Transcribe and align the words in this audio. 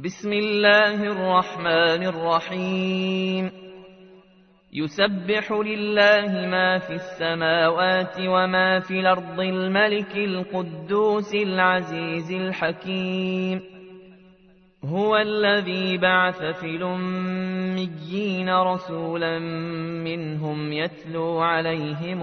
بسم 0.00 0.32
الله 0.32 1.02
الرحمن 1.02 2.06
الرحيم. 2.06 3.50
يسبح 4.72 5.52
لله 5.52 6.46
ما 6.46 6.78
في 6.78 6.92
السماوات 6.92 8.20
وما 8.20 8.80
في 8.80 9.00
الأرض 9.00 9.40
الملك 9.40 10.16
القدوس 10.16 11.34
العزيز 11.34 12.32
الحكيم. 12.32 13.60
هو 14.84 15.16
الذي 15.16 15.98
بعث 15.98 16.42
في 16.42 16.66
الأميين 16.66 18.50
رسولا 18.50 19.38
منهم 20.04 20.72
يتلو 20.72 21.38
عليهم 21.38 22.22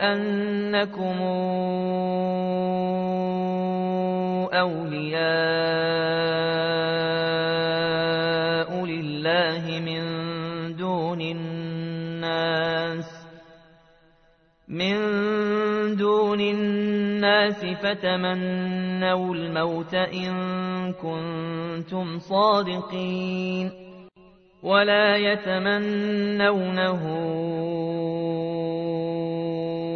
أنكم 0.00 1.18
أولياء 4.52 5.16
لله 8.84 9.80
من 9.80 10.02
دون 10.76 11.20
الناس 11.20 13.26
من 14.68 14.96
دون 15.96 16.40
الناس 16.40 17.64
فتمنوا 17.64 19.34
الموت 19.34 19.94
إن 19.94 20.32
كنتم 20.92 22.18
صادقين 22.18 23.70
ولا 24.62 25.16
يتمنونه 25.16 27.02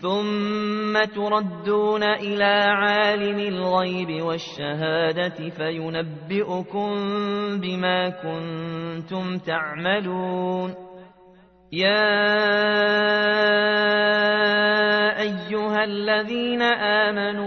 ثم 0.00 1.04
تردون 1.04 2.02
إلى 2.02 2.54
عالم 2.68 3.38
الغيب 3.38 4.22
والشهادة 4.22 5.48
فينبئكم 5.48 6.90
بما 7.60 8.08
كنتم 8.08 9.38
تعملون. 9.38 10.74
يا 11.72 12.26
أيها 15.20 15.84
الذين 15.84 16.62
آمنوا 16.62 17.46